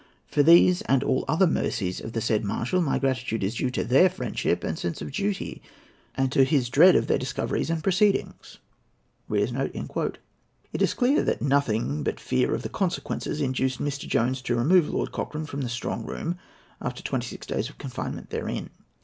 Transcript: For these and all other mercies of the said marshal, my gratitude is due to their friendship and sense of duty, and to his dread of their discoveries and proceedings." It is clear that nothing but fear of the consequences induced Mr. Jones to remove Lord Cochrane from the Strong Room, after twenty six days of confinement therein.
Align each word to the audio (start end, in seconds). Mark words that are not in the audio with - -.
For 0.25 0.41
these 0.41 0.81
and 0.89 1.03
all 1.03 1.25
other 1.27 1.45
mercies 1.45 2.01
of 2.01 2.13
the 2.13 2.21
said 2.21 2.43
marshal, 2.43 2.81
my 2.81 2.97
gratitude 2.97 3.43
is 3.43 3.57
due 3.57 3.69
to 3.69 3.83
their 3.83 4.09
friendship 4.09 4.63
and 4.63 4.75
sense 4.75 4.99
of 4.99 5.11
duty, 5.11 5.61
and 6.15 6.31
to 6.31 6.43
his 6.43 6.69
dread 6.69 6.95
of 6.95 7.05
their 7.05 7.19
discoveries 7.19 7.69
and 7.69 7.83
proceedings." 7.83 8.57
It 9.29 10.09
is 10.81 10.93
clear 10.95 11.21
that 11.21 11.43
nothing 11.43 12.01
but 12.01 12.19
fear 12.19 12.55
of 12.55 12.63
the 12.63 12.69
consequences 12.69 13.41
induced 13.41 13.79
Mr. 13.79 14.07
Jones 14.07 14.41
to 14.41 14.55
remove 14.55 14.89
Lord 14.89 15.11
Cochrane 15.11 15.45
from 15.45 15.61
the 15.61 15.69
Strong 15.69 16.07
Room, 16.07 16.35
after 16.81 17.03
twenty 17.03 17.27
six 17.27 17.45
days 17.45 17.69
of 17.69 17.77
confinement 17.77 18.31
therein. 18.31 18.71